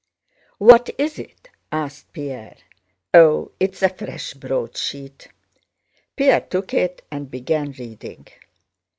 [0.57, 2.57] "What is it?" asked Pierre.
[3.13, 5.27] "Oh, it's a fresh broadsheet."
[6.15, 8.27] Pierre took it and began reading.